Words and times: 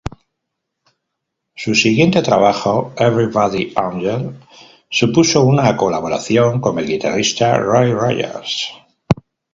Su 1.55 1.75
siguiente 1.75 2.23
trabajo, 2.23 2.91
"Everybody's 2.97 3.71
Angel", 3.77 4.35
supuso 4.89 5.43
una 5.45 5.77
colaboración 5.77 6.59
con 6.59 6.79
el 6.79 6.87
guitarrista 6.87 7.55
Roy 7.59 7.91
Rogers. 7.93 8.67